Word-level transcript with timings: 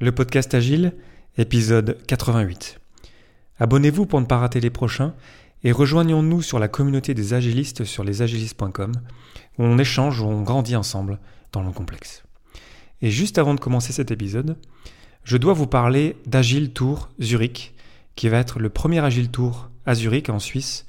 Le 0.00 0.12
podcast 0.12 0.54
Agile, 0.54 0.92
épisode 1.38 1.98
88. 2.06 2.78
Abonnez-vous 3.58 4.06
pour 4.06 4.20
ne 4.20 4.26
pas 4.26 4.38
rater 4.38 4.60
les 4.60 4.70
prochains 4.70 5.12
et 5.64 5.72
rejoignons-nous 5.72 6.40
sur 6.40 6.60
la 6.60 6.68
communauté 6.68 7.14
des 7.14 7.34
agilistes 7.34 7.82
sur 7.82 8.04
lesagilistes.com 8.04 8.92
où 9.58 9.64
on 9.64 9.76
échange, 9.76 10.20
où 10.20 10.26
on 10.26 10.42
grandit 10.42 10.76
ensemble 10.76 11.18
dans 11.50 11.64
le 11.64 11.72
complexe. 11.72 12.22
Et 13.02 13.10
juste 13.10 13.38
avant 13.38 13.54
de 13.54 13.60
commencer 13.60 13.92
cet 13.92 14.12
épisode, 14.12 14.56
je 15.24 15.36
dois 15.36 15.52
vous 15.52 15.66
parler 15.66 16.14
d'Agile 16.26 16.72
Tour 16.72 17.08
Zurich, 17.20 17.74
qui 18.14 18.28
va 18.28 18.38
être 18.38 18.60
le 18.60 18.68
premier 18.68 19.00
Agile 19.00 19.32
Tour 19.32 19.68
à 19.84 19.96
Zurich 19.96 20.28
en 20.28 20.38
Suisse, 20.38 20.86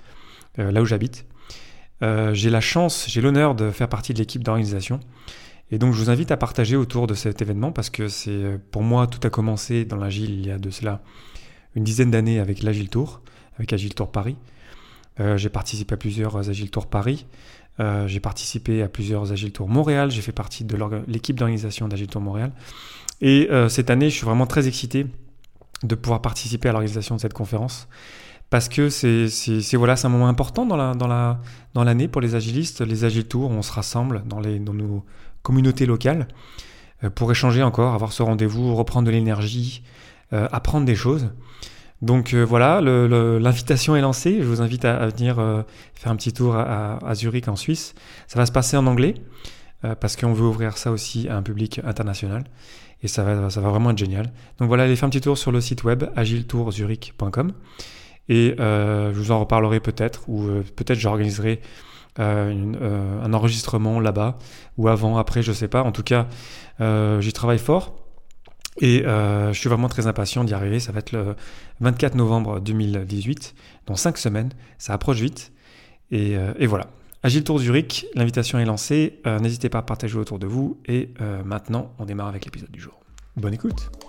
euh, 0.60 0.72
là 0.72 0.84
où 0.84 0.86
j'habite. 0.86 1.26
Euh, 2.04 2.36
j'ai 2.36 2.52
la 2.52 2.62
chance, 2.62 3.08
j'ai 3.10 3.22
l'honneur 3.22 3.56
de 3.56 3.72
faire 3.72 3.90
partie 3.90 4.14
de 4.14 4.20
l'équipe 4.20 4.44
d'organisation. 4.44 5.00
Et 5.72 5.78
donc 5.78 5.94
je 5.94 6.00
vous 6.00 6.10
invite 6.10 6.32
à 6.32 6.38
partager 6.38 6.76
autour 6.76 7.08
de 7.08 7.14
cet 7.14 7.42
événement 7.42 7.72
parce 7.72 7.90
que 7.90 8.08
c'est 8.08 8.32
euh, 8.32 8.58
pour 8.72 8.82
moi 8.82 9.08
tout 9.08 9.26
a 9.26 9.30
commencé 9.30 9.86
dans 9.86 9.98
l'Agile 9.98 10.32
il 10.32 10.48
y 10.48 10.52
a 10.52 10.58
de 10.58 10.70
cela 10.70 11.02
une 11.76 11.84
dizaine 11.84 12.10
d'années 12.10 12.40
avec 12.40 12.64
l'Agile 12.64 12.90
Tour, 12.90 13.22
avec 13.58 13.72
Agile 13.74 13.94
Tour 13.94 14.12
Paris. 14.12 14.36
Euh, 15.20 15.38
j'ai 15.38 15.50
participé 15.50 15.94
à 15.94 15.98
plusieurs 15.98 16.38
Agile 16.38 16.72
Tour 16.72 16.88
Paris. 16.88 17.28
Euh, 17.80 18.08
j'ai 18.08 18.20
participé 18.20 18.82
à 18.82 18.90
plusieurs 18.90 19.32
Agile 19.32 19.52
Tour 19.52 19.70
Montréal. 19.70 20.10
J'ai 20.10 20.22
fait 20.22 20.32
partie 20.32 20.64
de 20.64 20.78
l'équipe 21.08 21.38
d'organisation 21.38 21.88
d'Agile 21.88 22.08
Tour 22.08 22.22
Montréal. 22.22 22.52
Et 23.22 23.50
cette 23.68 23.90
année, 23.90 24.10
je 24.10 24.16
suis 24.16 24.26
vraiment 24.26 24.48
très 24.48 24.70
excité 24.70 25.06
de 25.84 25.96
pouvoir 25.96 26.22
participer 26.22 26.70
à 26.70 26.72
l'organisation 26.72 27.16
de 27.18 27.22
cette 27.22 27.34
conférence 27.34 27.90
parce 28.50 28.68
que 28.68 28.90
c'est 28.90 29.76
voilà, 29.76 29.96
un 30.04 30.10
moment 30.10 30.28
important 30.28 30.66
dans 30.66 31.84
l'année 31.84 32.08
pour 32.08 32.22
les 32.22 32.36
agilistes. 32.36 32.82
Les 32.82 33.04
Agile 33.04 33.28
Tours, 33.28 33.52
on 33.52 33.62
se 33.62 33.72
rassemble 33.72 34.24
dans, 34.26 34.40
les, 34.40 34.60
dans 34.60 34.74
nos 34.74 35.04
communauté 35.50 35.88
locale 35.88 36.28
euh, 37.04 37.10
pour 37.10 37.32
échanger 37.32 37.64
encore, 37.64 37.96
avoir 37.96 38.14
ce 38.14 38.22
rendez-vous, 38.22 38.76
reprendre 38.76 39.08
de 39.08 39.12
l'énergie, 39.12 39.82
euh, 40.32 40.48
apprendre 40.52 40.86
des 40.86 40.96
choses. 40.96 41.32
Donc 42.04 42.36
euh, 42.36 42.44
voilà, 42.44 42.82
l'invitation 42.82 43.96
est 43.96 44.02
lancée. 44.02 44.38
Je 44.42 44.46
vous 44.46 44.62
invite 44.62 44.86
à, 44.86 45.08
venir 45.08 45.38
faire 45.96 46.12
un 46.12 46.16
petit 46.16 46.34
tour 46.34 46.56
à, 46.56 47.16
Zurich 47.16 47.48
en 47.48 47.56
Suisse. 47.56 47.96
Ça 48.28 48.38
va 48.38 48.46
se 48.46 48.52
passer 48.52 48.78
en 48.78 48.86
anglais 48.86 49.16
parce 50.00 50.16
qu'on 50.18 50.34
veut 50.34 50.46
ouvrir 50.46 50.78
ça 50.78 50.92
aussi 50.92 51.28
à 51.30 51.38
un 51.38 51.42
public 51.42 51.82
international 51.84 52.44
et 53.02 53.08
ça 53.08 53.24
va, 53.24 53.50
ça 53.50 53.60
va 53.60 53.70
vraiment 53.70 53.92
être 53.92 53.98
génial. 53.98 54.32
Donc 54.60 54.68
voilà, 54.68 54.84
allez 54.84 54.96
faire 54.96 55.08
un 55.08 55.10
petit 55.10 55.22
tour 55.22 55.38
sur 55.38 55.52
le 55.52 55.62
site 55.62 55.84
web 55.84 56.04
agiletourzurich.com 56.16 57.52
et 58.30 58.56
je 58.58 59.14
vous 59.14 59.32
en 59.32 59.40
reparlerai 59.40 59.80
peut-être 59.80 60.30
ou 60.30 60.48
peut-être 60.76 61.00
j'organiserai 61.00 61.60
euh, 62.20 62.74
euh, 62.82 63.24
un 63.24 63.34
enregistrement 63.34 64.00
là-bas, 64.00 64.38
ou 64.78 64.88
avant, 64.88 65.18
après, 65.18 65.42
je 65.42 65.52
sais 65.52 65.68
pas. 65.68 65.84
En 65.84 65.92
tout 65.92 66.04
cas, 66.04 66.28
euh, 66.82 67.22
j'y 67.22 67.34
travaille 67.34 67.60
fort. 67.60 67.96
Et 68.82 69.04
je 69.04 69.52
suis 69.54 69.68
vraiment 69.68 69.90
très 69.90 70.08
impatient 70.08 70.46
d'y 70.46 70.54
arriver. 70.54 70.80
Ça 70.80 70.94
va 70.94 71.00
être 71.00 71.12
le 71.12 71.36
24 71.82 72.16
novembre 72.16 72.62
2018, 72.62 73.54
dans 73.88 73.96
5 73.96 74.18
semaines. 74.18 74.52
Ça 74.78 74.94
approche 74.94 75.20
vite. 75.20 75.52
Et, 76.12 76.38
et 76.58 76.66
voilà. 76.66 76.88
Agile 77.22 77.44
Tour 77.44 77.60
Zurich, 77.60 78.06
l'invitation 78.16 78.58
est 78.58 78.64
lancée. 78.64 79.20
N'hésitez 79.42 79.68
pas 79.68 79.80
à 79.80 79.82
partager 79.82 80.18
autour 80.18 80.40
de 80.40 80.48
vous. 80.48 80.80
Et 80.86 81.14
maintenant, 81.44 81.92
on 82.00 82.06
démarre 82.06 82.30
avec 82.30 82.46
l'épisode 82.46 82.72
du 82.72 82.80
jour. 82.80 82.98
Bonne 83.36 83.54
écoute. 83.54 84.09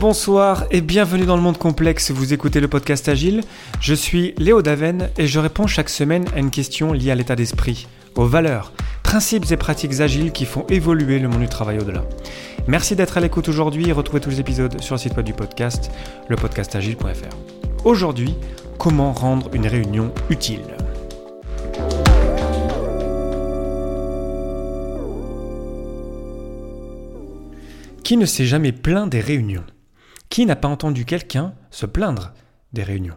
Bonsoir 0.00 0.64
et 0.70 0.80
bienvenue 0.80 1.26
dans 1.26 1.36
le 1.36 1.42
monde 1.42 1.58
complexe. 1.58 2.10
Vous 2.10 2.32
écoutez 2.32 2.58
le 2.60 2.68
podcast 2.68 3.06
Agile. 3.10 3.42
Je 3.82 3.92
suis 3.92 4.34
Léo 4.38 4.62
Daven 4.62 5.10
et 5.18 5.26
je 5.26 5.38
réponds 5.38 5.66
chaque 5.66 5.90
semaine 5.90 6.24
à 6.34 6.38
une 6.38 6.48
question 6.48 6.94
liée 6.94 7.10
à 7.10 7.14
l'état 7.14 7.36
d'esprit, 7.36 7.86
aux 8.14 8.24
valeurs, 8.24 8.72
principes 9.02 9.44
et 9.50 9.58
pratiques 9.58 10.00
agiles 10.00 10.32
qui 10.32 10.46
font 10.46 10.64
évoluer 10.70 11.18
le 11.18 11.28
monde 11.28 11.42
du 11.42 11.48
travail 11.48 11.78
au-delà. 11.80 12.02
Merci 12.66 12.96
d'être 12.96 13.18
à 13.18 13.20
l'écoute 13.20 13.50
aujourd'hui 13.50 13.90
et 13.90 13.92
retrouvez 13.92 14.20
tous 14.20 14.30
les 14.30 14.40
épisodes 14.40 14.80
sur 14.80 14.94
le 14.94 15.00
site 15.00 15.14
web 15.18 15.26
du 15.26 15.34
podcast, 15.34 15.90
lepodcastagile.fr. 16.30 17.84
Aujourd'hui, 17.84 18.34
comment 18.78 19.12
rendre 19.12 19.50
une 19.52 19.66
réunion 19.66 20.14
utile? 20.30 20.62
Qui 28.02 28.16
ne 28.16 28.24
s'est 28.24 28.46
jamais 28.46 28.72
plaint 28.72 29.06
des 29.06 29.20
réunions? 29.20 29.64
Qui 30.30 30.46
n'a 30.46 30.56
pas 30.56 30.68
entendu 30.68 31.04
quelqu'un 31.04 31.54
se 31.70 31.86
plaindre 31.86 32.32
des 32.72 32.84
réunions? 32.84 33.16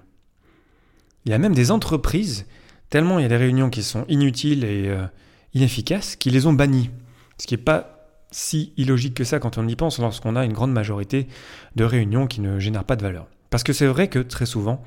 Il 1.26 1.32
y 1.32 1.36
a 1.36 1.38
même 1.38 1.54
des 1.54 1.70
entreprises, 1.70 2.48
tellement 2.90 3.20
il 3.20 3.22
y 3.22 3.26
a 3.26 3.30
des 3.30 3.38
réunions 3.38 3.70
qui 3.70 3.84
sont 3.84 4.04
inutiles 4.10 4.64
et 4.64 4.90
euh, 4.90 5.06
inefficaces, 5.54 6.16
qui 6.16 6.32
les 6.32 6.48
ont 6.48 6.54
bannies. 6.54 6.90
Ce 7.38 7.46
qui 7.46 7.54
n'est 7.54 7.62
pas 7.62 8.08
si 8.32 8.74
illogique 8.78 9.14
que 9.14 9.24
ça 9.24 9.40
quand 9.40 9.60
on 9.60 9.68
y 9.68 9.76
pense 9.76 10.00
lorsqu'on 10.00 10.36
a 10.36 10.44
une 10.44 10.54
grande 10.54 10.74
majorité 10.74 11.28
de 11.76 11.84
réunions 11.84 12.26
qui 12.26 12.42
ne 12.42 12.60
génèrent 12.60 12.84
pas 12.84 12.96
de 12.96 13.04
valeur. 13.04 13.28
Parce 13.52 13.64
que 13.64 13.74
c'est 13.74 13.86
vrai 13.86 14.08
que 14.08 14.18
très 14.18 14.48
souvent, 14.48 14.84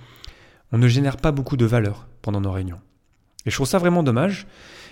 on 0.72 0.78
ne 0.78 0.88
génère 0.88 1.18
pas 1.18 1.30
beaucoup 1.30 1.56
de 1.56 1.64
valeur 1.64 2.08
pendant 2.22 2.40
nos 2.40 2.50
réunions. 2.50 2.80
Et 3.46 3.50
je 3.50 3.54
trouve 3.54 3.68
ça 3.68 3.78
vraiment 3.78 4.02
dommage. 4.02 4.48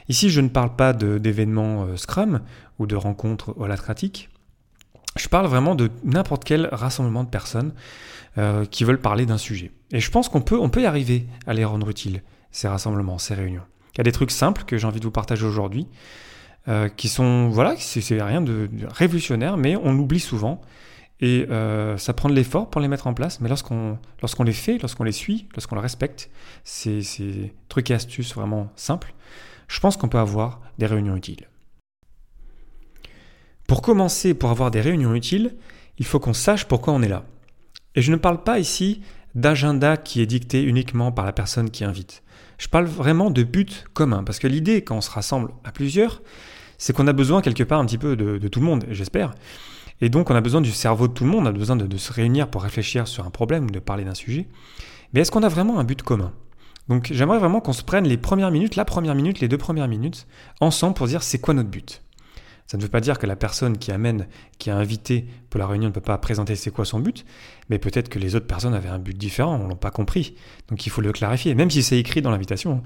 Ici, 0.09 0.31
je 0.31 0.41
ne 0.41 0.49
parle 0.49 0.77
pas 0.77 0.93
d'événements 0.93 1.87
euh, 1.87 1.97
Scrum 1.97 2.43
ou 2.79 2.87
de 2.87 2.95
rencontres 2.95 3.59
holatratiques, 3.59 4.31
je 5.17 5.29
parle 5.29 5.47
vraiment 5.47 5.75
de 5.75 5.91
n'importe 6.03 6.45
quel 6.45 6.69
rassemblement 6.73 7.25
de 7.25 7.29
personnes 7.29 7.73
euh, 8.37 8.65
qui 8.65 8.85
veulent 8.85 9.01
parler 9.01 9.27
d'un 9.27 9.39
sujet. 9.39 9.71
Et 9.93 10.01
je 10.01 10.11
pense 10.11 10.29
qu'on 10.29 10.41
peut, 10.41 10.59
on 10.59 10.69
peut 10.69 10.83
y 10.83 10.87
arriver 10.87 11.27
à 11.47 11.55
les 11.55 11.65
rendre 11.65 11.89
utiles, 11.89 12.23
ces 12.51 12.67
rassemblements, 12.67 13.19
ces 13.19 13.35
réunions. 13.35 13.63
Il 13.95 13.99
y 13.99 14.01
a 14.01 14.05
des 14.05 14.13
trucs 14.13 14.33
simples 14.33 14.65
que 14.65 14.77
j'ai 14.77 14.87
envie 14.87 14.99
de 14.99 15.05
vous 15.05 15.13
partager 15.13 15.47
aujourd'hui, 15.47 15.87
euh, 16.67 16.89
qui 16.89 17.09
sont, 17.09 17.49
voilà, 17.49 17.77
c'est 17.79 18.21
rien 18.21 18.41
de, 18.41 18.69
révolutionnaire, 18.89 19.57
mais 19.57 19.77
on 19.77 19.93
l'oublie 19.93 20.19
souvent. 20.19 20.61
Et 21.21 21.47
euh, 21.49 21.97
ça 21.97 22.13
prend 22.13 22.29
de 22.29 22.35
l'effort 22.35 22.71
pour 22.71 22.81
les 22.81 22.89
mettre 22.89 23.07
en 23.07 23.15
place, 23.15 23.41
mais 23.41 23.49
lorsqu'on 23.49 23.99
lorsqu'on 24.21 24.43
les 24.43 24.53
fait, 24.53 24.79
lorsqu'on 24.79 25.05
les 25.05 25.13
suit, 25.13 25.47
lorsqu'on 25.55 25.77
les 25.77 25.81
respecte, 25.81 26.29
ces, 26.65 27.03
ces 27.03 27.55
trucs 27.69 27.93
et 27.93 27.95
astuces 27.95 28.35
vraiment 28.35 28.73
simples, 28.75 29.15
je 29.69 29.79
pense 29.79 29.97
qu'on 29.97 30.09
peut 30.09 30.19
avoir 30.19 30.61
des 30.79 30.87
réunions 30.87 31.15
utiles. 31.15 31.47
Pour 33.75 33.83
commencer, 33.83 34.35
pour 34.35 34.51
avoir 34.51 34.71
des 34.71 34.81
réunions 34.81 35.17
utiles, 35.17 35.57
il 35.99 36.07
faut 36.07 36.21
qu'on 36.21 36.33
sache 36.33 36.67
pourquoi 36.67 36.93
on 36.93 37.03
est 37.03 37.09
là. 37.09 37.25
Et 37.97 38.03
je 38.03 38.13
ne 38.13 38.17
parle 38.17 38.45
pas 38.45 38.61
ici 38.61 39.03
d'agenda 39.35 39.97
qui 39.97 40.21
est 40.21 40.27
dicté 40.27 40.63
uniquement 40.63 41.11
par 41.11 41.25
la 41.25 41.33
personne 41.33 41.71
qui 41.71 41.83
invite. 41.83 42.23
Je 42.57 42.69
parle 42.69 42.85
vraiment 42.85 43.33
de 43.33 43.43
but 43.43 43.87
commun, 43.93 44.23
parce 44.23 44.39
que 44.39 44.47
l'idée, 44.47 44.85
quand 44.85 44.99
on 44.99 45.01
se 45.01 45.11
rassemble 45.11 45.51
à 45.65 45.73
plusieurs, 45.73 46.23
c'est 46.79 46.93
qu'on 46.93 47.09
a 47.09 47.13
besoin 47.13 47.43
quelque 47.43 47.65
part 47.65 47.81
un 47.81 47.85
petit 47.85 47.99
peu 47.99 48.15
de, 48.15 48.47
tout 48.47 48.61
le 48.61 48.67
monde, 48.67 48.85
j'espère. 48.93 49.35
Et 50.01 50.09
donc 50.09 50.31
on 50.31 50.37
a 50.37 50.41
besoin 50.41 50.61
du 50.61 50.71
cerveau 50.71 51.09
de 51.09 51.13
tout 51.13 51.25
le 51.25 51.31
monde, 51.31 51.43
on 51.43 51.49
a 51.49 51.53
besoin 51.53 51.75
de, 51.75 51.97
se 51.97 52.13
réunir 52.13 52.47
pour 52.47 52.63
réfléchir 52.63 53.09
sur 53.09 53.27
un 53.27 53.31
problème 53.31 53.65
ou 53.65 53.71
de 53.71 53.81
parler 53.81 54.05
d'un 54.05 54.15
sujet. 54.15 54.47
Mais 55.13 55.23
est-ce 55.23 55.33
qu'on 55.33 55.43
a 55.43 55.49
vraiment 55.49 55.81
un 55.81 55.85
but 55.85 56.01
commun? 56.01 56.33
Donc 56.89 57.09
j'aimerais 57.13 57.41
vraiment 57.41 57.61
qu'on 57.61 57.73
se 57.73 57.83
prenne 57.83 58.07
les 58.07 58.19
premières 58.19 58.53
minutes, 58.53 58.77
la 58.77 58.85
première 58.85 59.17
minute, 59.17 59.41
les 59.41 59.49
deux 59.49 59.59
premières 59.59 59.89
minutes, 59.89 60.29
ensemble 60.61 60.95
pour 60.95 61.09
dire 61.09 61.25
c'est 61.25 61.41
quoi 61.41 61.55
notre 61.55 61.71
but. 61.71 62.04
Ça 62.67 62.79
ne 62.79 62.83
veut 62.83 62.89
pas 62.89 63.01
dire 63.01 63.19
que 63.19 63.27
la 63.27 63.37
personne 63.37 63.77
qui 63.77 63.93
amène, 63.93 64.27
qui 64.59 64.71
a 64.71 64.77
invité 64.77 65.27
pour 65.51 65.61
la 65.61 65.67
réunion 65.67 65.89
ne 65.89 65.93
peut 65.93 66.01
pas 66.01 66.17
présenter 66.17 66.57
c'est 66.57 66.71
quoi 66.71 66.85
son 66.85 66.99
but, 66.99 67.25
mais 67.69 67.79
peut-être 67.79 68.09
que 68.09 68.19
les 68.19 68.35
autres 68.37 68.47
personnes 68.47 68.75
avaient 68.75 68.89
un 68.89 68.99
but 68.99 69.17
différent, 69.17 69.61
on 69.63 69.69
l'a 69.69 69.75
pas 69.75 69.91
compris. 69.91 70.35
Donc 70.69 70.87
il 70.87 70.91
faut 70.91 71.03
le 71.03 71.13
clarifier, 71.13 71.55
même 71.55 71.71
si 71.71 71.83
c'est 71.83 71.99
écrit 71.99 72.23
dans 72.23 72.31
l'invitation. 72.31 72.83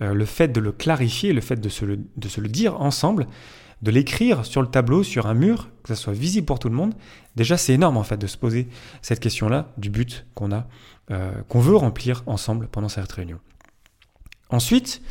Euh, 0.00 0.14
le 0.14 0.24
fait 0.26 0.48
de 0.48 0.60
le 0.60 0.72
clarifier, 0.72 1.32
le 1.32 1.40
fait 1.40 1.56
de 1.56 1.68
se 1.68 1.84
le, 1.84 1.98
de 2.16 2.28
se 2.28 2.40
le 2.40 2.48
dire 2.48 2.80
ensemble, 2.80 3.26
de 3.82 3.90
l'écrire 3.90 4.46
sur 4.46 4.62
le 4.62 4.68
tableau, 4.68 5.02
sur 5.02 5.26
un 5.26 5.34
mur, 5.34 5.70
que 5.82 5.88
ça 5.88 5.96
soit 5.96 6.12
visible 6.12 6.46
pour 6.46 6.58
tout 6.58 6.68
le 6.68 6.74
monde, 6.74 6.94
déjà 7.34 7.56
c'est 7.56 7.74
énorme 7.74 7.96
en 7.96 8.04
fait 8.04 8.16
de 8.16 8.26
se 8.26 8.36
poser 8.36 8.68
cette 9.02 9.20
question-là 9.20 9.72
du 9.76 9.90
but 9.90 10.26
qu'on 10.34 10.52
a, 10.52 10.66
euh, 11.10 11.32
qu'on 11.48 11.60
veut 11.60 11.76
remplir 11.76 12.22
ensemble 12.26 12.68
pendant 12.68 12.88
cette 12.88 13.10
réunion. 13.12 13.38
Ensuite, 14.50 15.02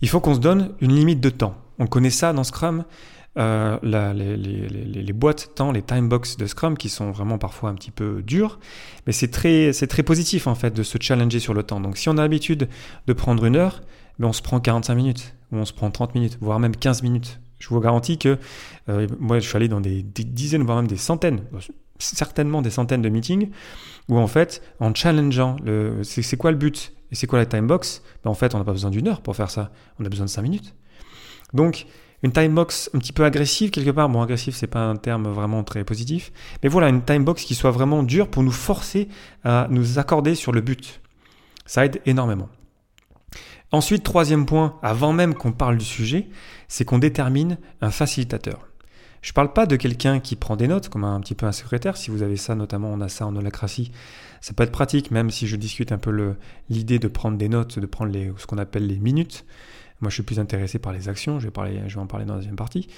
il 0.00 0.08
faut 0.08 0.20
qu'on 0.20 0.34
se 0.34 0.40
donne 0.40 0.74
une 0.80 0.94
limite 0.94 1.20
de 1.20 1.30
temps. 1.30 1.56
On 1.78 1.86
connaît 1.86 2.10
ça 2.10 2.32
dans 2.32 2.44
Scrum. 2.44 2.84
Euh, 3.38 3.78
les, 3.84 4.36
les, 4.36 4.68
les, 5.02 5.12
boîtes 5.12 5.54
temps, 5.54 5.70
les 5.70 5.82
time 5.82 6.08
box 6.08 6.36
de 6.36 6.46
Scrum 6.46 6.76
qui 6.76 6.88
sont 6.88 7.12
vraiment 7.12 7.38
parfois 7.38 7.70
un 7.70 7.74
petit 7.74 7.92
peu 7.92 8.22
dures, 8.22 8.58
mais 9.06 9.12
c'est 9.12 9.30
très, 9.30 9.70
très 9.72 10.02
positif 10.02 10.48
en 10.48 10.56
fait 10.56 10.74
de 10.74 10.82
se 10.82 10.98
challenger 11.00 11.38
sur 11.38 11.54
le 11.54 11.62
temps. 11.62 11.78
Donc 11.78 11.96
si 11.96 12.08
on 12.08 12.18
a 12.18 12.22
l'habitude 12.22 12.68
de 13.06 13.12
prendre 13.12 13.44
une 13.44 13.54
heure, 13.54 13.82
mais 14.18 14.24
ben, 14.24 14.30
on 14.30 14.32
se 14.32 14.42
prend 14.42 14.58
45 14.58 14.94
minutes, 14.96 15.34
ou 15.52 15.58
on 15.58 15.64
se 15.64 15.72
prend 15.72 15.92
30 15.92 16.16
minutes, 16.16 16.38
voire 16.40 16.58
même 16.58 16.74
15 16.74 17.04
minutes. 17.04 17.38
Je 17.60 17.68
vous 17.68 17.78
garantis 17.78 18.18
que 18.18 18.36
euh, 18.88 19.06
moi 19.20 19.38
je 19.38 19.46
suis 19.46 19.56
allé 19.56 19.68
dans 19.68 19.80
des, 19.80 20.02
dizaines, 20.02 20.64
voire 20.64 20.78
même 20.78 20.88
des 20.88 20.96
centaines, 20.96 21.42
certainement 22.00 22.62
des 22.62 22.70
centaines 22.70 23.02
de 23.02 23.08
meetings, 23.10 23.50
où 24.08 24.18
en 24.18 24.26
fait, 24.26 24.60
en 24.80 24.92
challengeant, 24.92 25.54
le, 25.64 26.02
c'est, 26.02 26.36
quoi 26.36 26.50
le 26.50 26.56
but 26.56 26.92
et 27.12 27.14
c'est 27.14 27.28
quoi 27.28 27.38
la 27.38 27.46
time 27.46 27.68
box, 27.68 28.02
ben, 28.24 28.30
en 28.32 28.34
fait 28.34 28.56
on 28.56 28.58
n'a 28.58 28.64
pas 28.64 28.72
besoin 28.72 28.90
d'une 28.90 29.06
heure 29.06 29.20
pour 29.20 29.36
faire 29.36 29.50
ça, 29.50 29.70
on 30.00 30.04
a 30.04 30.08
besoin 30.08 30.26
de 30.26 30.30
5 30.30 30.42
minutes. 30.42 30.74
Donc 31.54 31.86
une 32.22 32.32
time 32.32 32.54
box 32.54 32.90
un 32.94 32.98
petit 32.98 33.12
peu 33.12 33.24
agressive 33.24 33.70
quelque 33.70 33.90
part. 33.90 34.08
Bon, 34.08 34.22
agressif, 34.22 34.54
c'est 34.54 34.66
pas 34.66 34.80
un 34.80 34.96
terme 34.96 35.28
vraiment 35.28 35.64
très 35.64 35.84
positif. 35.84 36.32
Mais 36.62 36.68
voilà, 36.68 36.88
une 36.88 37.02
time 37.02 37.24
box 37.24 37.44
qui 37.44 37.54
soit 37.54 37.70
vraiment 37.70 38.02
dure 38.02 38.28
pour 38.28 38.42
nous 38.42 38.50
forcer 38.50 39.08
à 39.44 39.66
nous 39.70 39.98
accorder 39.98 40.34
sur 40.34 40.52
le 40.52 40.60
but. 40.60 41.00
Ça 41.66 41.84
aide 41.84 42.00
énormément. 42.06 42.48
Ensuite, 43.72 44.02
troisième 44.02 44.46
point, 44.46 44.78
avant 44.82 45.12
même 45.12 45.34
qu'on 45.34 45.52
parle 45.52 45.78
du 45.78 45.84
sujet, 45.84 46.28
c'est 46.66 46.84
qu'on 46.84 46.98
détermine 46.98 47.56
un 47.80 47.90
facilitateur. 47.90 48.66
Je 49.22 49.30
ne 49.30 49.34
parle 49.34 49.52
pas 49.52 49.66
de 49.66 49.76
quelqu'un 49.76 50.18
qui 50.18 50.34
prend 50.34 50.56
des 50.56 50.66
notes, 50.66 50.88
comme 50.88 51.04
un, 51.04 51.20
petit 51.20 51.34
peu 51.34 51.46
un 51.46 51.52
secrétaire. 51.52 51.96
Si 51.96 52.10
vous 52.10 52.22
avez 52.22 52.36
ça, 52.36 52.54
notamment, 52.54 52.90
on 52.90 53.00
a 53.00 53.08
ça 53.08 53.26
en 53.26 53.36
holacratie. 53.36 53.92
Ça 54.40 54.54
peut 54.54 54.64
être 54.64 54.72
pratique, 54.72 55.10
même 55.10 55.30
si 55.30 55.46
je 55.46 55.56
discute 55.56 55.92
un 55.92 55.98
peu 55.98 56.34
l'idée 56.70 56.98
de 56.98 57.06
prendre 57.06 57.36
des 57.36 57.48
notes, 57.48 57.78
de 57.78 57.86
prendre 57.86 58.10
les, 58.10 58.32
ce 58.38 58.46
qu'on 58.46 58.58
appelle 58.58 58.86
les 58.86 58.98
minutes. 58.98 59.44
Moi, 60.00 60.08
je 60.08 60.14
suis 60.14 60.22
plus 60.22 60.38
intéressé 60.38 60.78
par 60.78 60.92
les 60.92 61.08
actions. 61.08 61.38
Je 61.40 61.48
vais, 61.48 61.96
en 61.96 62.06
parler 62.06 62.24
dans 62.24 62.34
la 62.34 62.38
deuxième 62.38 62.56
partie. 62.56 62.88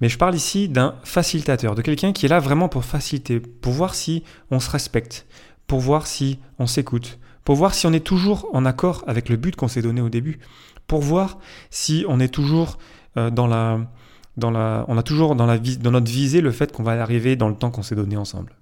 Mais 0.00 0.08
je 0.08 0.18
parle 0.18 0.34
ici 0.34 0.68
d'un 0.68 0.96
facilitateur, 1.04 1.74
de 1.74 1.82
quelqu'un 1.82 2.12
qui 2.12 2.26
est 2.26 2.28
là 2.28 2.40
vraiment 2.40 2.68
pour 2.68 2.84
faciliter, 2.84 3.40
pour 3.40 3.72
voir 3.72 3.94
si 3.94 4.22
on 4.50 4.60
se 4.60 4.70
respecte, 4.70 5.26
pour 5.66 5.80
voir 5.80 6.06
si 6.06 6.38
on 6.58 6.66
s'écoute, 6.66 7.18
pour 7.44 7.56
voir 7.56 7.74
si 7.74 7.86
on 7.86 7.92
est 7.92 8.04
toujours 8.04 8.48
en 8.52 8.64
accord 8.66 9.04
avec 9.06 9.28
le 9.28 9.36
but 9.36 9.56
qu'on 9.56 9.68
s'est 9.68 9.82
donné 9.82 10.00
au 10.00 10.08
début, 10.08 10.40
pour 10.86 11.00
voir 11.00 11.38
si 11.70 12.04
on 12.08 12.20
est 12.20 12.28
toujours 12.28 12.78
euh, 13.16 13.30
dans 13.30 13.46
la, 13.46 13.80
dans 14.36 14.50
la, 14.50 14.84
on 14.88 14.98
a 14.98 15.02
toujours 15.02 15.34
dans, 15.36 15.46
la, 15.46 15.58
dans 15.58 15.90
notre 15.90 16.10
visée 16.10 16.40
le 16.40 16.50
fait 16.50 16.72
qu'on 16.72 16.82
va 16.82 17.00
arriver 17.00 17.36
dans 17.36 17.48
le 17.48 17.54
temps 17.54 17.70
qu'on 17.70 17.82
s'est 17.82 17.94
donné 17.94 18.16
ensemble. 18.16 18.54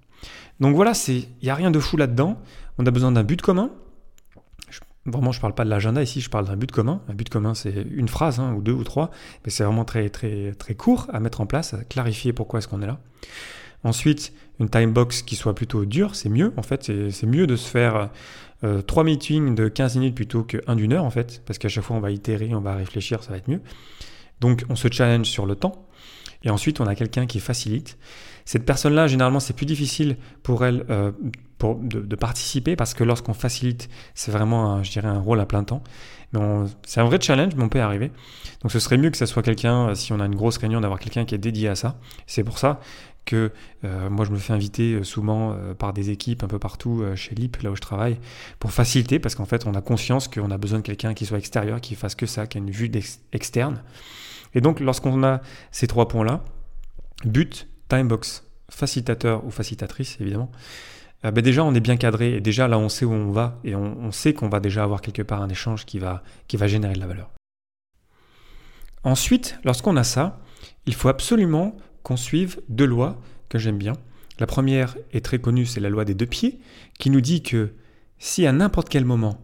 Donc 0.59 0.75
voilà, 0.75 0.93
il 1.07 1.25
n'y 1.41 1.49
a 1.49 1.55
rien 1.55 1.71
de 1.71 1.79
fou 1.79 1.97
là-dedans. 1.97 2.39
On 2.77 2.85
a 2.85 2.91
besoin 2.91 3.11
d'un 3.11 3.23
but 3.23 3.41
commun. 3.41 3.71
Vraiment, 5.05 5.31
je 5.31 5.39
ne 5.39 5.41
parle 5.41 5.55
pas 5.55 5.63
de 5.63 5.69
l'agenda 5.69 6.01
ici, 6.01 6.21
je 6.21 6.29
parle 6.29 6.45
d'un 6.45 6.55
but 6.55 6.71
commun. 6.71 7.01
Un 7.07 7.13
but 7.13 7.29
commun, 7.29 7.53
c'est 7.53 7.85
une 7.91 8.07
phrase, 8.07 8.39
hein, 8.39 8.53
ou 8.53 8.61
deux 8.61 8.73
ou 8.73 8.83
trois, 8.83 9.11
mais 9.45 9.51
c'est 9.51 9.63
vraiment 9.63 9.85
très, 9.85 10.09
très, 10.09 10.53
très 10.53 10.75
court 10.75 11.07
à 11.11 11.19
mettre 11.19 11.41
en 11.41 11.45
place, 11.45 11.73
à 11.73 11.83
clarifier 11.83 12.33
pourquoi 12.33 12.59
est-ce 12.59 12.67
qu'on 12.67 12.81
est 12.81 12.87
là. 12.87 12.99
Ensuite, 13.83 14.33
une 14.59 14.69
time 14.69 14.93
box 14.93 15.23
qui 15.23 15.35
soit 15.35 15.55
plutôt 15.55 15.85
dure, 15.85 16.15
c'est 16.15 16.29
mieux. 16.29 16.53
En 16.55 16.61
fait, 16.61 16.91
c'est 17.09 17.25
mieux 17.25 17.47
de 17.47 17.55
se 17.55 17.67
faire 17.67 18.09
euh, 18.63 18.81
trois 18.83 19.03
meetings 19.03 19.55
de 19.55 19.67
15 19.67 19.95
minutes 19.97 20.15
plutôt 20.15 20.43
qu'un 20.43 20.75
d'une 20.75 20.93
heure, 20.93 21.03
en 21.03 21.09
fait, 21.09 21.41
parce 21.45 21.57
qu'à 21.57 21.69
chaque 21.69 21.83
fois, 21.83 21.95
on 21.95 21.99
va 21.99 22.11
itérer, 22.11 22.53
on 22.53 22.61
va 22.61 22.75
réfléchir, 22.75 23.23
ça 23.23 23.31
va 23.31 23.37
être 23.37 23.47
mieux. 23.47 23.61
Donc 24.39 24.65
on 24.69 24.75
se 24.75 24.87
challenge 24.91 25.27
sur 25.27 25.45
le 25.45 25.55
temps. 25.55 25.87
Et 26.43 26.49
ensuite, 26.49 26.79
on 26.79 26.87
a 26.87 26.95
quelqu'un 26.95 27.25
qui 27.27 27.39
facilite. 27.39 27.97
Cette 28.45 28.65
personne-là, 28.65 29.07
généralement, 29.07 29.39
c'est 29.39 29.55
plus 29.55 29.65
difficile 29.65 30.17
pour 30.43 30.65
elle 30.65 30.85
euh, 30.89 31.11
pour, 31.57 31.75
de, 31.75 32.15
participer 32.15 32.75
parce 32.75 32.93
que 32.93 33.03
lorsqu'on 33.03 33.33
facilite, 33.33 33.89
c'est 34.15 34.31
vraiment, 34.31 34.73
un, 34.73 34.83
je 34.83 34.91
dirais, 34.91 35.07
un 35.07 35.19
rôle 35.19 35.39
à 35.39 35.45
plein 35.45 35.63
temps. 35.63 35.83
C'est 36.85 37.01
un 37.01 37.03
vrai 37.03 37.19
challenge, 37.19 37.55
mais 37.55 37.63
on 37.63 37.69
peut 37.69 37.79
y 37.79 37.81
arriver. 37.81 38.11
Donc 38.61 38.71
ce 38.71 38.79
serait 38.79 38.97
mieux 38.97 39.09
que 39.09 39.17
ce 39.17 39.25
soit 39.25 39.43
quelqu'un, 39.43 39.89
euh, 39.89 39.95
si 39.95 40.13
on 40.13 40.19
a 40.19 40.25
une 40.25 40.35
grosse 40.35 40.57
réunion, 40.57 40.81
d'avoir 40.81 40.99
quelqu'un 40.99 41.25
qui 41.25 41.35
est 41.35 41.39
dédié 41.39 41.67
à 41.67 41.75
ça. 41.75 41.99
C'est 42.25 42.43
pour 42.43 42.57
ça 42.57 42.79
que 43.25 43.51
euh, 43.83 44.09
moi 44.09 44.25
je 44.25 44.31
me 44.31 44.37
fais 44.37 44.53
inviter 44.53 45.03
souvent 45.03 45.55
par 45.77 45.93
des 45.93 46.09
équipes 46.09 46.43
un 46.43 46.47
peu 46.47 46.57
partout 46.57 47.03
chez 47.15 47.35
LIP, 47.35 47.57
là 47.57 47.69
où 47.69 47.75
je 47.75 47.81
travaille, 47.81 48.17
pour 48.59 48.71
faciliter, 48.71 49.19
parce 49.19 49.35
qu'en 49.35 49.45
fait 49.45 49.67
on 49.67 49.75
a 49.75 49.81
conscience 49.81 50.27
qu'on 50.27 50.49
a 50.49 50.57
besoin 50.57 50.79
de 50.79 50.83
quelqu'un 50.83 51.13
qui 51.13 51.25
soit 51.25 51.37
extérieur, 51.37 51.81
qui 51.81 51.95
fasse 51.95 52.15
que 52.15 52.25
ça, 52.25 52.47
qui 52.47 52.57
a 52.57 52.61
une 52.61 52.71
vue 52.71 52.89
externe. 53.33 53.83
Et 54.53 54.61
donc, 54.61 54.79
lorsqu'on 54.79 55.23
a 55.23 55.41
ces 55.71 55.87
trois 55.87 56.07
points-là, 56.07 56.43
but, 57.25 57.67
timebox, 57.91 58.45
facilitateur 58.69 59.45
ou 59.45 59.51
facilitatrice, 59.51 60.17
évidemment, 60.21 60.49
euh, 61.25 61.31
ben 61.31 61.43
déjà 61.43 61.63
on 61.63 61.73
est 61.73 61.81
bien 61.81 61.97
cadré 61.97 62.35
et 62.35 62.41
déjà 62.41 62.67
là 62.69 62.79
on 62.79 62.87
sait 62.87 63.03
où 63.03 63.11
on 63.11 63.31
va 63.31 63.59
et 63.65 63.75
on, 63.75 64.11
sait 64.11 64.33
qu'on 64.33 64.47
va 64.47 64.59
déjà 64.61 64.83
avoir 64.83 65.01
quelque 65.01 65.21
part 65.21 65.41
un 65.41 65.49
échange 65.49 65.85
qui 65.85 65.99
va, 65.99 66.23
qui 66.47 66.55
va 66.55 66.67
générer 66.67 66.93
de 66.93 66.99
la 66.99 67.07
valeur. 67.07 67.29
Ensuite, 69.03 69.57
lorsqu'on 69.65 69.97
a 69.97 70.03
ça, 70.03 70.39
il 70.85 70.93
faut 70.93 71.09
absolument 71.09 71.75
qu'on 72.03 72.17
suive 72.17 72.61
deux 72.69 72.85
lois 72.85 73.19
que 73.49 73.59
j'aime 73.59 73.77
bien. 73.77 73.93
La 74.39 74.47
première 74.47 74.95
est 75.11 75.25
très 75.25 75.39
connue, 75.39 75.65
c'est 75.65 75.81
la 75.81 75.89
loi 75.89 76.05
des 76.05 76.13
deux 76.13 76.25
pieds, 76.25 76.59
qui 76.97 77.09
nous 77.09 77.21
dit 77.21 77.43
que 77.43 77.73
si 78.19 78.47
à 78.47 78.53
n'importe 78.53 78.89
quel 78.89 79.05
moment 79.05 79.41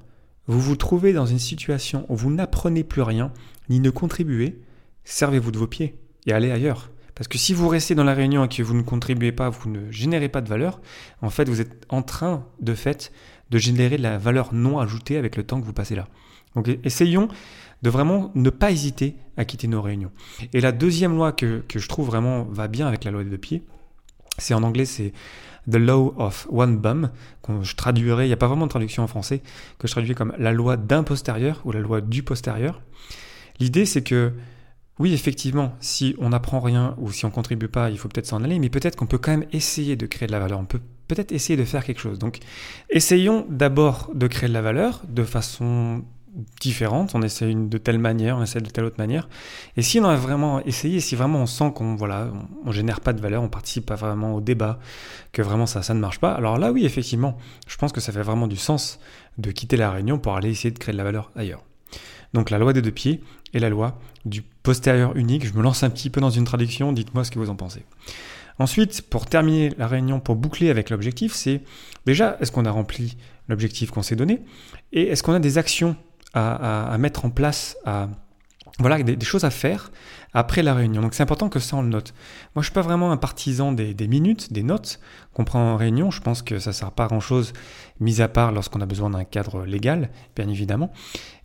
vous 0.47 0.61
vous 0.61 0.75
trouvez 0.77 1.11
dans 1.11 1.25
une 1.25 1.39
situation 1.39 2.05
où 2.07 2.15
vous 2.15 2.31
n'apprenez 2.31 2.83
plus 2.83 3.01
rien, 3.01 3.33
ni 3.69 3.79
ne 3.79 3.89
contribuez, 3.89 4.61
servez-vous 5.03 5.51
de 5.51 5.57
vos 5.57 5.67
pieds 5.67 5.99
et 6.25 6.31
allez 6.31 6.51
ailleurs. 6.51 6.89
Parce 7.17 7.27
que 7.27 7.39
si 7.39 7.53
vous 7.53 7.67
restez 7.67 7.95
dans 7.95 8.03
la 8.03 8.13
réunion 8.13 8.45
et 8.45 8.47
que 8.47 8.61
vous 8.61 8.75
ne 8.75 8.83
contribuez 8.83 9.31
pas, 9.31 9.49
vous 9.49 9.69
ne 9.69 9.91
générez 9.91 10.29
pas 10.29 10.41
de 10.41 10.47
valeur, 10.47 10.79
en 11.23 11.31
fait, 11.31 11.49
vous 11.49 11.61
êtes 11.61 11.85
en 11.89 12.03
train, 12.03 12.45
de 12.61 12.75
fait, 12.75 13.11
de 13.49 13.57
générer 13.57 13.97
de 13.97 14.03
la 14.03 14.19
valeur 14.19 14.53
non 14.53 14.77
ajoutée 14.77 15.17
avec 15.17 15.35
le 15.35 15.43
temps 15.43 15.59
que 15.59 15.65
vous 15.65 15.73
passez 15.73 15.95
là. 15.95 16.07
Donc 16.55 16.69
essayons 16.83 17.27
de 17.81 17.89
vraiment 17.89 18.31
ne 18.35 18.49
pas 18.49 18.71
hésiter 18.71 19.15
à 19.35 19.45
quitter 19.45 19.67
nos 19.67 19.81
réunions. 19.81 20.11
Et 20.53 20.61
la 20.61 20.71
deuxième 20.71 21.15
loi 21.15 21.31
que, 21.31 21.63
je 21.73 21.87
trouve 21.87 22.07
vraiment 22.07 22.43
va 22.43 22.67
bien 22.67 22.87
avec 22.87 23.03
la 23.03 23.11
loi 23.11 23.23
des 23.23 23.29
deux 23.31 23.37
pieds, 23.37 23.63
c'est 24.37 24.53
en 24.53 24.61
anglais, 24.61 24.85
c'est 24.85 25.11
The 25.69 25.75
Law 25.75 26.13
of 26.17 26.47
One 26.51 26.77
Bum, 26.77 27.09
que 27.41 27.63
je 27.63 27.75
traduirais, 27.75 28.25
il 28.25 28.29
n'y 28.29 28.33
a 28.33 28.37
pas 28.37 28.47
vraiment 28.47 28.65
de 28.65 28.71
traduction 28.71 29.03
en 29.03 29.07
français, 29.07 29.41
que 29.79 29.87
je 29.87 29.91
traduis 29.91 30.13
comme 30.13 30.33
la 30.37 30.51
loi 30.51 30.77
d'un 30.77 31.03
postérieur 31.03 31.61
ou 31.65 31.71
la 31.71 31.79
loi 31.79 32.01
du 32.01 32.21
postérieur. 32.21 32.81
L'idée, 33.59 33.85
c'est 33.85 34.03
que 34.03 34.33
oui, 34.99 35.13
effectivement, 35.13 35.73
si 35.79 36.15
on 36.19 36.29
n'apprend 36.29 36.59
rien 36.59 36.95
ou 36.97 37.11
si 37.11 37.25
on 37.25 37.29
contribue 37.29 37.67
pas, 37.67 37.89
il 37.89 37.97
faut 37.97 38.07
peut-être 38.07 38.25
s'en 38.25 38.43
aller, 38.43 38.57
mais 38.57 38.69
peut-être 38.69 38.95
qu'on 38.95 39.05
peut 39.05 39.19
quand 39.19 39.31
même 39.31 39.45
essayer 39.51 39.95
de 39.95 40.05
créer 40.07 40.27
de 40.27 40.31
la 40.31 40.39
valeur. 40.39 40.59
On 40.59 40.65
peut 40.65 40.81
peut-être 41.07 41.31
essayer 41.31 41.55
de 41.55 41.65
faire 41.65 41.83
quelque 41.83 42.01
chose. 42.01 42.19
Donc, 42.19 42.39
essayons 42.89 43.45
d'abord 43.49 44.09
de 44.13 44.27
créer 44.27 44.49
de 44.49 44.53
la 44.53 44.61
valeur 44.61 45.03
de 45.07 45.23
façon 45.23 46.03
différente. 46.59 47.15
On 47.15 47.21
essaie 47.21 47.53
de 47.53 47.77
telle 47.77 47.99
manière, 47.99 48.37
on 48.37 48.43
essaie 48.43 48.61
de 48.61 48.69
telle 48.69 48.85
autre 48.85 48.97
manière. 48.97 49.27
Et 49.75 49.81
si 49.81 49.99
on 49.99 50.05
a 50.05 50.15
vraiment 50.15 50.63
essayé, 50.63 50.99
si 50.99 51.15
vraiment 51.15 51.39
on 51.39 51.45
sent 51.45 51.71
qu'on 51.75 51.95
voilà, 51.95 52.31
on, 52.65 52.71
génère 52.71 53.01
pas 53.01 53.13
de 53.13 53.21
valeur, 53.21 53.43
on 53.43 53.49
participe 53.49 53.85
pas 53.85 53.95
vraiment 53.95 54.35
au 54.35 54.41
débat, 54.41 54.79
que 55.31 55.41
vraiment 55.41 55.65
ça, 55.65 55.81
ça 55.81 55.93
ne 55.93 55.99
marche 55.99 56.19
pas, 56.19 56.33
alors 56.33 56.57
là, 56.57 56.71
oui, 56.71 56.85
effectivement, 56.85 57.37
je 57.67 57.77
pense 57.77 57.91
que 57.91 58.01
ça 58.01 58.11
fait 58.11 58.21
vraiment 58.21 58.47
du 58.47 58.57
sens 58.57 58.99
de 59.37 59.51
quitter 59.51 59.77
la 59.77 59.91
réunion 59.91 60.19
pour 60.19 60.35
aller 60.35 60.49
essayer 60.49 60.71
de 60.71 60.79
créer 60.79 60.93
de 60.93 60.97
la 60.97 61.03
valeur 61.03 61.31
ailleurs. 61.35 61.66
Donc 62.37 62.51
la 62.51 62.59
loi 62.59 62.71
des 62.71 62.83
deux 62.83 62.91
pieds 62.91 63.19
et 63.55 63.59
la 63.59 63.67
loi 63.67 63.99
du 64.23 64.43
postérieur 64.43 65.15
unique. 65.15 65.43
Je 65.43 65.53
me 65.53 65.63
lance 65.63 65.81
un 65.81 65.89
petit 65.89 66.11
peu 66.11 66.21
dans 66.21 66.29
une 66.29 66.43
traduction, 66.43 66.93
dites-moi 66.93 67.23
ce 67.23 67.31
que 67.31 67.39
vous 67.39 67.49
en 67.49 67.55
pensez. 67.55 67.83
Ensuite, 68.59 69.01
pour 69.09 69.25
terminer 69.25 69.73
la 69.79 69.87
réunion, 69.87 70.19
pour 70.19 70.35
boucler 70.35 70.69
avec 70.69 70.91
l'objectif, 70.91 71.33
c'est 71.33 71.61
déjà, 72.05 72.37
est-ce 72.39 72.51
qu'on 72.51 72.65
a 72.65 72.69
rempli 72.69 73.17
l'objectif 73.47 73.89
qu'on 73.89 74.03
s'est 74.03 74.15
donné 74.15 74.41
Et 74.93 75.07
est-ce 75.07 75.23
qu'on 75.23 75.33
a 75.33 75.39
des 75.39 75.57
actions 75.57 75.95
à, 76.35 76.95
mettre 76.99 77.25
en 77.25 77.31
place, 77.31 77.75
à, 77.85 78.07
voilà, 78.79 79.01
des, 79.01 79.25
choses 79.25 79.43
à 79.43 79.49
faire 79.49 79.91
après 80.33 80.63
la 80.63 80.73
réunion. 80.73 81.01
Donc 81.01 81.13
c'est 81.13 81.23
important 81.23 81.49
que 81.49 81.59
ça 81.59 81.77
on 81.77 81.81
le 81.81 81.89
note. 81.89 82.13
Moi 82.55 82.61
je 82.61 82.67
suis 82.67 82.73
pas 82.73 82.81
vraiment 82.81 83.11
un 83.11 83.17
partisan 83.17 83.71
des, 83.71 84.07
minutes, 84.07 84.53
des 84.53 84.63
notes 84.63 84.99
qu'on 85.33 85.45
prend 85.45 85.73
en 85.73 85.77
réunion. 85.77 86.11
Je 86.11 86.21
pense 86.21 86.41
que 86.41 86.59
ça 86.59 86.73
sert 86.73 86.91
pas 86.91 87.05
à 87.05 87.07
grand 87.07 87.19
chose, 87.19 87.53
mis 87.99 88.21
à 88.21 88.27
part 88.27 88.51
lorsqu'on 88.51 88.81
a 88.81 88.85
besoin 88.85 89.09
d'un 89.09 89.23
cadre 89.23 89.65
légal, 89.65 90.09
bien 90.35 90.47
évidemment. 90.47 90.91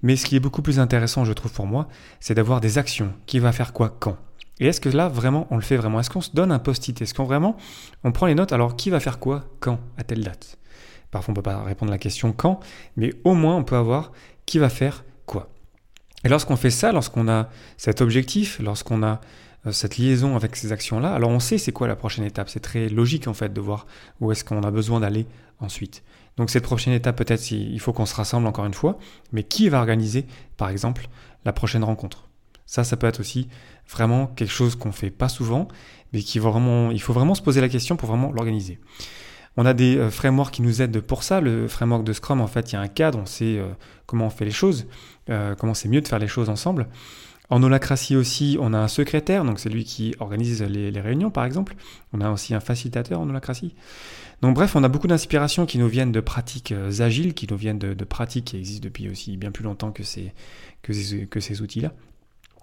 Mais 0.02 0.16
ce 0.16 0.26
qui 0.26 0.36
est 0.36 0.40
beaucoup 0.40 0.62
plus 0.62 0.78
intéressant, 0.78 1.24
je 1.24 1.32
trouve 1.32 1.52
pour 1.52 1.66
moi, 1.66 1.88
c'est 2.20 2.34
d'avoir 2.34 2.60
des 2.60 2.79
actions. 2.79 3.12
Qui 3.26 3.38
va 3.38 3.52
faire 3.52 3.72
quoi 3.72 3.96
quand? 3.98 4.17
Et 4.60 4.67
est-ce 4.67 4.81
que 4.81 4.88
là 4.88 5.08
vraiment 5.08 5.46
on 5.50 5.56
le 5.56 5.62
fait 5.62 5.76
vraiment? 5.76 6.00
Est-ce 6.00 6.10
qu'on 6.10 6.20
se 6.20 6.31
donne 6.32 6.52
un 6.52 6.58
post-it? 6.58 7.00
Est-ce 7.00 7.14
qu'on 7.14 7.24
vraiment 7.24 7.56
on 8.05 8.12
prend 8.12 8.26
les 8.26 8.34
notes? 8.34 8.52
Alors 8.52 8.76
qui 8.76 8.91
va 8.91 9.00
faire 9.00 9.19
quoi 9.19 9.44
quand 9.60 9.79
à 9.96 10.05
telle 10.05 10.22
date? 10.22 10.58
Parfois 11.10 11.32
on 11.32 11.34
peut 11.34 11.43
pas 11.43 11.62
répondre 11.62 11.91
à 11.91 11.94
la 11.94 11.98
question 11.98 12.32
quand, 12.32 12.60
mais 12.96 13.12
au 13.24 13.34
moins 13.34 13.56
on 13.56 13.64
peut 13.64 13.76
avoir 13.76 14.12
qui 14.46 14.58
va 14.58 14.69
faire 14.69 15.05
quoi. 15.26 15.48
Et 16.24 16.29
lorsqu'on 16.29 16.56
fait 16.56 16.70
ça, 16.70 16.93
lorsqu'on 16.93 17.29
a 17.29 17.48
cet 17.76 18.00
objectif, 18.00 18.60
lorsqu'on 18.60 19.02
a 19.02 19.20
euh, 19.67 19.72
cette 19.72 19.96
liaison 19.96 20.36
avec 20.36 20.56
ces 20.56 20.72
actions-là, 20.72 21.12
alors 21.12 21.31
on 21.31 21.41
sait 21.41 21.58
c'est 21.58 21.72
quoi 21.72 21.88
la 21.88 21.96
prochaine 21.96 22.24
étape. 22.24 22.48
C'est 22.48 22.60
très 22.60 22.88
logique 22.88 23.29
en 23.29 23.34
fait 23.34 23.52
de 23.52 23.60
voir 23.60 23.86
où 24.20 24.31
est-ce 24.32 24.44
qu'on 24.44 24.62
a 24.62 24.70
besoin 24.70 25.00
d'aller 25.00 25.26
ensuite. 25.60 26.02
Donc 26.36 26.50
cette 26.50 26.64
prochaine 26.64 26.93
étape, 26.93 27.17
peut-être 27.17 27.50
il 27.50 27.79
faut 27.81 27.93
qu'on 27.93 28.06
se 28.06 28.14
rassemble 28.14 28.46
encore 28.46 28.64
une 28.64 28.74
fois, 28.74 28.98
mais 29.32 29.43
qui 29.43 29.69
va 29.69 29.79
organiser, 29.79 30.26
par 30.56 30.70
exemple, 30.70 31.08
la 31.44 31.52
prochaine 31.52 31.84
rencontre? 31.84 32.29
Ça, 32.67 32.84
ça 32.84 32.96
peut 32.96 33.06
être 33.06 33.20
aussi 33.20 33.48
vraiment 33.88 34.26
quelque 34.29 34.52
chose 34.52 34.76
qu'on 34.76 34.93
fait 34.93 35.10
pas 35.10 35.29
souvent, 35.29 35.69
mais 36.12 36.22
qui 36.22 36.38
vraiment, 36.38 36.91
il 36.91 37.02
faut 37.02 37.12
vraiment 37.12 37.34
se 37.34 37.43
poser 37.43 37.60
la 37.60 37.69
question 37.69 37.96
pour 37.96 38.08
vraiment 38.08 38.32
l'organiser. 38.32 38.79
On 39.56 39.66
a 39.66 39.74
des 39.74 39.96
euh, 39.96 40.10
frameworks 40.10 40.54
qui 40.54 40.62
nous 40.62 40.82
aident 40.82 41.00
pour 41.00 41.22
ça. 41.22 41.40
Le 41.40 41.68
framework 41.68 42.04
de 42.04 42.12
Scrum, 42.12 42.40
en 42.40 42.46
fait, 42.46 42.72
il 42.72 42.74
y 42.74 42.78
a 42.78 42.80
un 42.80 42.88
cadre, 42.88 43.18
on 43.18 43.26
sait 43.26 43.58
euh, 43.58 43.68
comment 44.06 44.26
on 44.26 44.30
fait 44.30 44.44
les 44.44 44.50
choses, 44.50 44.86
euh, 45.30 45.54
comment 45.54 45.74
c'est 45.74 45.88
mieux 45.88 46.00
de 46.00 46.08
faire 46.08 46.18
les 46.18 46.28
choses 46.28 46.48
ensemble. 46.48 46.88
En 47.50 47.62
holacratie 47.62 48.16
aussi, 48.16 48.56
on 48.60 48.72
a 48.72 48.78
un 48.78 48.88
secrétaire, 48.88 49.44
donc 49.44 49.60
c'est 49.60 49.68
lui 49.68 49.84
qui 49.84 50.14
organise 50.20 50.62
les, 50.62 51.00
réunions 51.00 51.30
par 51.30 51.44
exemple. 51.44 51.74
On 52.14 52.22
a 52.22 52.30
aussi 52.30 52.54
un 52.54 52.60
facilitateur 52.60 53.20
en 53.20 53.28
holacratie. 53.28 53.74
Donc 54.40 54.54
bref, 54.54 54.74
on 54.74 54.82
a 54.84 54.88
beaucoup 54.88 55.06
d'inspirations 55.06 55.66
qui 55.66 55.76
nous 55.76 55.88
viennent 55.88 56.12
de 56.12 56.20
pratiques 56.20 56.72
agiles, 57.00 57.34
qui 57.34 57.46
nous 57.50 57.56
viennent 57.58 57.78
de, 57.78 58.04
pratiques 58.04 58.46
qui 58.46 58.56
existent 58.56 58.84
depuis 58.84 59.10
aussi 59.10 59.36
bien 59.36 59.50
plus 59.50 59.64
longtemps 59.64 59.92
que 59.92 60.02
ces, 60.02 60.32
que 60.80 61.24
que 61.26 61.40
ces 61.40 61.60
outils-là. 61.60 61.92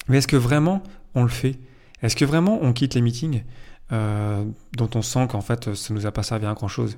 Mais 0.07 0.17
est-ce 0.17 0.27
que 0.27 0.35
vraiment 0.35 0.81
on 1.13 1.21
le 1.21 1.29
fait? 1.29 1.59
Est-ce 2.01 2.15
que 2.15 2.25
vraiment 2.25 2.59
on 2.63 2.73
quitte 2.73 2.95
les 2.95 3.01
meetings? 3.01 3.43
Euh, 3.91 4.43
dont 4.77 4.89
on 4.95 5.01
sent 5.01 5.27
qu'en 5.29 5.41
fait 5.41 5.73
ça 5.73 5.93
nous 5.93 6.05
a 6.05 6.11
pas 6.11 6.23
servi 6.23 6.45
à 6.45 6.53
grand 6.53 6.67
chose. 6.67 6.97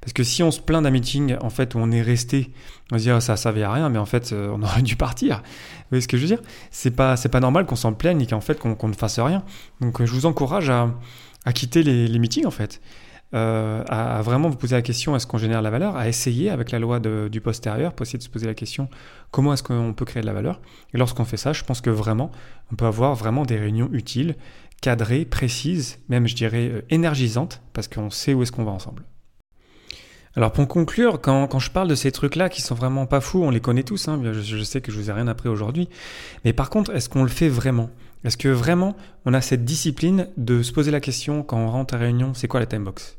Parce 0.00 0.14
que 0.14 0.22
si 0.24 0.42
on 0.42 0.50
se 0.50 0.60
plaint 0.60 0.82
d'un 0.82 0.90
meeting 0.90 1.36
en 1.42 1.50
fait 1.50 1.74
où 1.74 1.78
on 1.78 1.90
est 1.90 2.00
resté, 2.00 2.50
on 2.90 2.98
se 2.98 3.02
dit 3.02 3.12
oh, 3.12 3.20
ça 3.20 3.36
servait 3.36 3.62
à 3.62 3.72
rien, 3.72 3.90
mais 3.90 3.98
en 3.98 4.06
fait 4.06 4.32
euh, 4.32 4.50
on 4.54 4.62
aurait 4.62 4.82
dû 4.90 4.96
partir. 4.96 5.38
Vous 5.38 5.86
voyez 5.90 6.02
ce 6.02 6.08
que 6.08 6.16
je 6.16 6.22
veux 6.22 6.28
dire? 6.28 6.42
C'est 6.70 6.92
pas 6.92 7.16
c'est 7.16 7.28
pas 7.28 7.40
normal 7.40 7.66
qu'on 7.66 7.76
s'en 7.76 7.92
plaigne 7.92 8.20
et 8.22 8.26
qu'en 8.26 8.40
fait 8.40 8.58
qu'on 8.58 8.88
ne 8.88 8.94
fasse 8.94 9.18
rien. 9.18 9.44
Donc 9.80 10.02
je 10.02 10.12
vous 10.12 10.26
encourage 10.26 10.70
à, 10.70 10.90
à 11.44 11.52
quitter 11.52 11.82
les, 11.82 12.08
les, 12.08 12.18
meetings 12.18 12.46
en 12.46 12.50
fait. 12.50 12.80
euh, 13.34 13.84
à, 13.88 14.22
vraiment 14.22 14.48
vous 14.48 14.56
poser 14.56 14.74
la 14.74 14.82
question 14.82 15.14
est-ce 15.14 15.26
qu'on 15.26 15.38
génère 15.38 15.62
la 15.62 15.70
valeur, 15.70 15.96
à 15.96 16.08
essayer 16.08 16.50
avec 16.50 16.70
la 16.72 16.78
loi 16.78 16.98
du 16.98 17.40
postérieur 17.40 17.92
pour 17.92 18.04
essayer 18.04 18.18
de 18.18 18.24
se 18.24 18.28
poser 18.30 18.46
la 18.46 18.54
question 18.54 18.88
comment 19.30 19.52
est-ce 19.52 19.62
qu'on 19.62 19.92
peut 19.92 20.04
créer 20.04 20.22
de 20.22 20.26
la 20.26 20.32
valeur? 20.32 20.60
Et 20.94 20.98
lorsqu'on 20.98 21.24
fait 21.24 21.36
ça, 21.36 21.52
je 21.52 21.62
pense 21.64 21.80
que 21.80 21.90
vraiment, 21.90 22.30
on 22.72 22.76
peut 22.76 22.86
avoir 22.86 23.14
vraiment 23.14 23.44
des 23.44 23.58
réunions 23.58 23.88
utiles, 23.92 24.36
cadrées, 24.80 25.24
précises, 25.24 25.98
même 26.08 26.26
je 26.26 26.34
dirais 26.34 26.68
euh, 26.68 26.82
énergisantes, 26.90 27.62
parce 27.72 27.88
qu'on 27.88 28.10
sait 28.10 28.34
où 28.34 28.42
est-ce 28.42 28.52
qu'on 28.52 28.64
va 28.64 28.72
ensemble. 28.72 29.04
Alors 30.36 30.52
pour 30.52 30.68
conclure, 30.68 31.20
quand, 31.20 31.58
je 31.58 31.70
parle 31.70 31.88
de 31.88 31.96
ces 31.96 32.12
trucs-là 32.12 32.48
qui 32.48 32.62
sont 32.62 32.76
vraiment 32.76 33.06
pas 33.06 33.20
fous, 33.20 33.42
on 33.42 33.50
les 33.50 33.60
connaît 33.60 33.82
tous, 33.82 34.06
hein, 34.06 34.20
je, 34.32 34.62
sais 34.62 34.80
que 34.80 34.92
je 34.92 34.96
vous 34.96 35.10
ai 35.10 35.12
rien 35.12 35.26
appris 35.26 35.48
aujourd'hui, 35.48 35.88
mais 36.44 36.52
par 36.52 36.70
contre, 36.70 36.94
est-ce 36.94 37.08
qu'on 37.08 37.24
le 37.24 37.28
fait 37.28 37.48
vraiment? 37.48 37.90
Est-ce 38.22 38.36
que 38.36 38.48
vraiment 38.48 38.96
on 39.24 39.34
a 39.34 39.40
cette 39.40 39.64
discipline 39.64 40.28
de 40.36 40.62
se 40.62 40.72
poser 40.72 40.92
la 40.92 41.00
question 41.00 41.42
quand 41.42 41.58
on 41.58 41.68
rentre 41.68 41.94
à 41.94 41.96
réunion, 41.96 42.32
c'est 42.34 42.46
quoi 42.46 42.60
la 42.60 42.66
timebox 42.66 43.18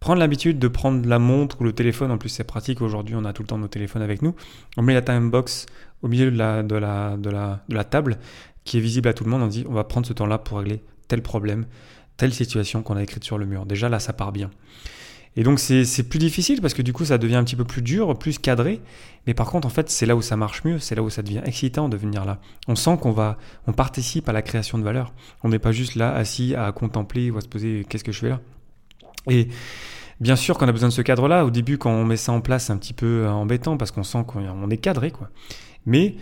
Prendre 0.00 0.18
l'habitude 0.18 0.58
de 0.58 0.68
prendre 0.68 1.08
la 1.08 1.18
montre 1.18 1.62
ou 1.62 1.64
le 1.64 1.72
téléphone, 1.72 2.10
en 2.10 2.18
plus 2.18 2.28
c'est 2.28 2.44
pratique 2.44 2.82
aujourd'hui, 2.82 3.14
on 3.16 3.24
a 3.24 3.32
tout 3.32 3.42
le 3.42 3.48
temps 3.48 3.56
nos 3.56 3.68
téléphones 3.68 4.02
avec 4.02 4.20
nous, 4.20 4.34
on 4.76 4.82
met 4.82 4.92
la 4.92 5.00
timebox 5.00 5.64
au 6.02 6.08
milieu 6.08 6.30
de 6.30 6.36
la, 6.36 6.62
de 6.62 6.76
la, 6.76 7.16
de 7.16 7.74
la 7.74 7.84
table 7.84 8.18
qui 8.64 8.78
est 8.78 8.80
visible 8.80 9.08
à 9.08 9.14
tout 9.14 9.24
le 9.24 9.30
monde, 9.30 9.42
on 9.42 9.46
dit 9.46 9.64
on 9.68 9.74
va 9.74 9.84
prendre 9.84 10.06
ce 10.06 10.12
temps-là 10.12 10.38
pour 10.38 10.58
régler 10.58 10.82
tel 11.08 11.22
problème, 11.22 11.66
telle 12.16 12.32
situation 12.32 12.82
qu'on 12.82 12.96
a 12.96 13.02
écrite 13.02 13.24
sur 13.24 13.38
le 13.38 13.46
mur. 13.46 13.66
Déjà 13.66 13.88
là, 13.88 14.00
ça 14.00 14.12
part 14.12 14.32
bien. 14.32 14.50
Et 15.36 15.42
donc 15.42 15.58
c'est 15.58 16.08
plus 16.08 16.20
difficile 16.20 16.60
parce 16.60 16.74
que 16.74 16.82
du 16.82 16.92
coup 16.92 17.04
ça 17.04 17.18
devient 17.18 17.34
un 17.34 17.44
petit 17.44 17.56
peu 17.56 17.64
plus 17.64 17.82
dur, 17.82 18.16
plus 18.16 18.38
cadré. 18.38 18.80
Mais 19.26 19.34
par 19.34 19.50
contre 19.50 19.66
en 19.66 19.70
fait 19.70 19.90
c'est 19.90 20.06
là 20.06 20.14
où 20.14 20.22
ça 20.22 20.36
marche 20.36 20.62
mieux, 20.64 20.78
c'est 20.78 20.94
là 20.94 21.02
où 21.02 21.10
ça 21.10 21.22
devient 21.22 21.42
excitant 21.44 21.88
de 21.88 21.96
venir 21.96 22.24
là. 22.24 22.38
On 22.68 22.76
sent 22.76 22.98
qu'on 23.00 23.10
va, 23.10 23.36
on 23.66 23.72
participe 23.72 24.28
à 24.28 24.32
la 24.32 24.42
création 24.42 24.78
de 24.78 24.84
valeur. 24.84 25.12
On 25.42 25.48
n'est 25.48 25.58
pas 25.58 25.72
juste 25.72 25.96
là 25.96 26.14
assis 26.14 26.54
à 26.54 26.70
contempler 26.70 27.32
ou 27.32 27.38
à 27.38 27.40
se 27.40 27.48
poser 27.48 27.84
qu'est-ce 27.88 28.04
que 28.04 28.12
je 28.12 28.20
fais 28.20 28.28
là? 28.28 28.40
Et 29.28 29.48
bien 30.20 30.36
sûr 30.36 30.56
qu'on 30.56 30.68
a 30.68 30.72
besoin 30.72 30.88
de 30.88 30.94
ce 30.94 31.02
cadre-là. 31.02 31.44
Au 31.44 31.50
début 31.50 31.78
quand 31.78 31.90
on 31.90 32.04
met 32.04 32.16
ça 32.16 32.30
en 32.30 32.40
place 32.40 32.66
c'est 32.66 32.72
un 32.72 32.76
petit 32.76 32.94
peu 32.94 33.26
embêtant 33.28 33.76
parce 33.76 33.90
qu'on 33.90 34.04
sent 34.04 34.22
qu'on 34.28 34.70
est 34.70 34.76
cadré 34.76 35.10
quoi. 35.10 35.30
Mais 35.84 36.14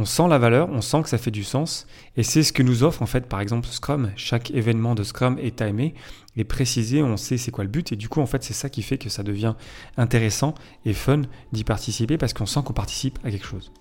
on 0.00 0.06
sent 0.06 0.28
la 0.28 0.38
valeur, 0.38 0.70
on 0.70 0.80
sent 0.80 1.02
que 1.02 1.10
ça 1.10 1.18
fait 1.18 1.30
du 1.30 1.44
sens, 1.44 1.86
et 2.16 2.22
c'est 2.22 2.42
ce 2.42 2.54
que 2.54 2.62
nous 2.62 2.84
offre 2.84 3.02
en 3.02 3.06
fait 3.06 3.26
par 3.26 3.40
exemple 3.40 3.68
Scrum. 3.68 4.10
Chaque 4.16 4.50
événement 4.50 4.94
de 4.94 5.02
Scrum 5.02 5.38
est 5.38 5.56
timé, 5.56 5.94
est 6.38 6.44
précisé, 6.44 7.02
on 7.02 7.18
sait 7.18 7.36
c'est 7.36 7.50
quoi 7.50 7.64
le 7.64 7.70
but, 7.70 7.92
et 7.92 7.96
du 7.96 8.08
coup 8.08 8.20
en 8.20 8.26
fait 8.26 8.42
c'est 8.42 8.54
ça 8.54 8.70
qui 8.70 8.80
fait 8.80 8.96
que 8.96 9.10
ça 9.10 9.22
devient 9.22 9.54
intéressant 9.98 10.54
et 10.86 10.94
fun 10.94 11.22
d'y 11.52 11.64
participer 11.64 12.16
parce 12.16 12.32
qu'on 12.32 12.46
sent 12.46 12.60
qu'on 12.64 12.72
participe 12.72 13.18
à 13.24 13.30
quelque 13.30 13.46
chose. 13.46 13.72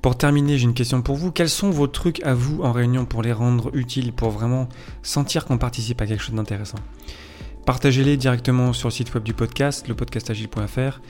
Pour 0.00 0.16
terminer, 0.16 0.58
j'ai 0.58 0.64
une 0.64 0.74
question 0.74 1.00
pour 1.00 1.14
vous. 1.14 1.30
Quels 1.30 1.48
sont 1.48 1.70
vos 1.70 1.86
trucs 1.86 2.24
à 2.24 2.34
vous 2.34 2.62
en 2.62 2.72
réunion 2.72 3.04
pour 3.04 3.22
les 3.22 3.32
rendre 3.32 3.70
utiles, 3.72 4.12
pour 4.12 4.30
vraiment 4.30 4.68
sentir 5.02 5.44
qu'on 5.44 5.58
participe 5.58 6.00
à 6.00 6.06
quelque 6.06 6.24
chose 6.24 6.34
d'intéressant? 6.34 6.78
Partagez-les 7.66 8.16
directement 8.16 8.72
sur 8.72 8.88
le 8.88 8.92
site 8.92 9.14
web 9.14 9.22
du 9.22 9.34
podcast, 9.34 9.86
lepodcastagile.fr, 9.86 11.00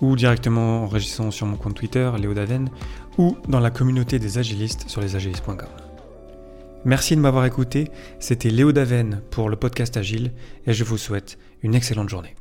ou 0.00 0.16
directement 0.16 0.84
en 0.84 0.86
réagissant 0.86 1.30
sur 1.30 1.46
mon 1.46 1.56
compte 1.56 1.74
Twitter, 1.74 2.10
Léo 2.18 2.34
Daven, 2.34 2.70
ou 3.16 3.36
dans 3.48 3.60
la 3.60 3.70
communauté 3.70 4.18
des 4.18 4.38
agilistes 4.38 4.88
sur 4.88 5.00
lesagilistes.com. 5.00 5.68
Merci 6.84 7.16
de 7.16 7.20
m'avoir 7.20 7.44
écouté, 7.44 7.90
c'était 8.20 8.50
Léo 8.50 8.72
Daven 8.72 9.20
pour 9.30 9.48
le 9.48 9.56
podcast 9.56 9.96
Agile, 9.96 10.32
et 10.66 10.72
je 10.72 10.84
vous 10.84 10.98
souhaite 10.98 11.38
une 11.62 11.74
excellente 11.74 12.08
journée. 12.08 12.36